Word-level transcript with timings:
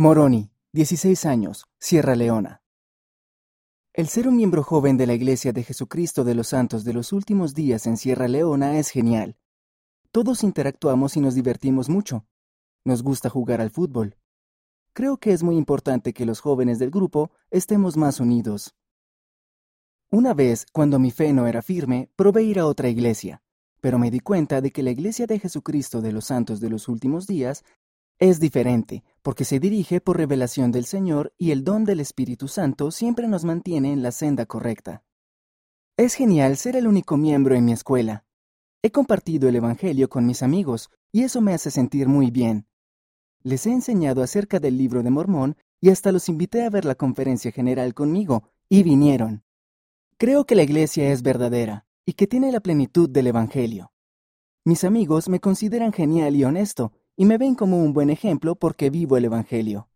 Moroni, 0.00 0.50
16 0.72 1.26
años, 1.26 1.66
Sierra 1.78 2.16
Leona. 2.16 2.62
El 3.92 4.08
ser 4.08 4.28
un 4.28 4.36
miembro 4.38 4.62
joven 4.62 4.96
de 4.96 5.06
la 5.06 5.12
Iglesia 5.12 5.52
de 5.52 5.62
Jesucristo 5.62 6.24
de 6.24 6.34
los 6.34 6.48
Santos 6.48 6.84
de 6.84 6.94
los 6.94 7.12
Últimos 7.12 7.52
Días 7.52 7.86
en 7.86 7.98
Sierra 7.98 8.26
Leona 8.26 8.78
es 8.78 8.88
genial. 8.88 9.36
Todos 10.10 10.42
interactuamos 10.42 11.18
y 11.18 11.20
nos 11.20 11.34
divertimos 11.34 11.90
mucho. 11.90 12.24
Nos 12.82 13.02
gusta 13.02 13.28
jugar 13.28 13.60
al 13.60 13.68
fútbol. 13.68 14.16
Creo 14.94 15.18
que 15.18 15.34
es 15.34 15.42
muy 15.42 15.58
importante 15.58 16.14
que 16.14 16.24
los 16.24 16.40
jóvenes 16.40 16.78
del 16.78 16.90
grupo 16.90 17.30
estemos 17.50 17.98
más 17.98 18.20
unidos. 18.20 18.74
Una 20.10 20.32
vez, 20.32 20.64
cuando 20.72 20.98
mi 20.98 21.10
fe 21.10 21.34
no 21.34 21.46
era 21.46 21.60
firme, 21.60 22.08
probé 22.16 22.44
ir 22.44 22.58
a 22.58 22.64
otra 22.64 22.88
iglesia, 22.88 23.42
pero 23.82 23.98
me 23.98 24.10
di 24.10 24.20
cuenta 24.20 24.62
de 24.62 24.70
que 24.70 24.82
la 24.82 24.92
Iglesia 24.92 25.26
de 25.26 25.38
Jesucristo 25.38 26.00
de 26.00 26.12
los 26.12 26.24
Santos 26.24 26.58
de 26.58 26.70
los 26.70 26.88
Últimos 26.88 27.26
Días 27.26 27.64
es 28.18 28.40
diferente, 28.40 29.04
porque 29.22 29.44
se 29.44 29.60
dirige 29.60 30.00
por 30.00 30.16
revelación 30.16 30.72
del 30.72 30.84
Señor 30.84 31.32
y 31.38 31.50
el 31.50 31.64
don 31.64 31.84
del 31.84 32.00
Espíritu 32.00 32.48
Santo 32.48 32.90
siempre 32.90 33.28
nos 33.28 33.44
mantiene 33.44 33.92
en 33.92 34.02
la 34.02 34.12
senda 34.12 34.46
correcta. 34.46 35.02
Es 35.96 36.14
genial 36.14 36.56
ser 36.56 36.76
el 36.76 36.86
único 36.86 37.16
miembro 37.16 37.54
en 37.54 37.64
mi 37.64 37.72
escuela. 37.72 38.24
He 38.82 38.90
compartido 38.90 39.48
el 39.48 39.56
Evangelio 39.56 40.08
con 40.08 40.24
mis 40.24 40.42
amigos 40.42 40.90
y 41.12 41.24
eso 41.24 41.40
me 41.40 41.52
hace 41.52 41.70
sentir 41.70 42.08
muy 42.08 42.30
bien. 42.30 42.66
Les 43.42 43.66
he 43.66 43.72
enseñado 43.72 44.22
acerca 44.22 44.60
del 44.60 44.78
libro 44.78 45.02
de 45.02 45.10
Mormón 45.10 45.56
y 45.80 45.90
hasta 45.90 46.12
los 46.12 46.28
invité 46.28 46.64
a 46.64 46.70
ver 46.70 46.84
la 46.84 46.94
conferencia 46.94 47.52
general 47.52 47.94
conmigo, 47.94 48.44
y 48.68 48.82
vinieron. 48.82 49.44
Creo 50.18 50.44
que 50.44 50.54
la 50.54 50.62
iglesia 50.62 51.10
es 51.10 51.22
verdadera 51.22 51.86
y 52.04 52.12
que 52.12 52.26
tiene 52.26 52.52
la 52.52 52.60
plenitud 52.60 53.08
del 53.08 53.28
Evangelio. 53.28 53.92
Mis 54.64 54.84
amigos 54.84 55.28
me 55.28 55.40
consideran 55.40 55.92
genial 55.92 56.36
y 56.36 56.44
honesto, 56.44 56.92
y 57.16 57.26
me 57.26 57.38
ven 57.38 57.54
como 57.54 57.78
un 57.84 57.92
buen 57.92 58.10
ejemplo 58.10 58.56
porque 58.56 58.90
vivo 58.90 59.16
el 59.18 59.26
Evangelio. 59.26 59.89